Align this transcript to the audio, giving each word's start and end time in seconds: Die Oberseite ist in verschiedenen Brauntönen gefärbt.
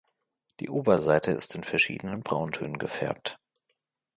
Die 0.59 0.67
Oberseite 0.71 1.29
ist 1.29 1.53
in 1.53 1.63
verschiedenen 1.63 2.23
Brauntönen 2.23 2.79
gefärbt. 2.79 3.37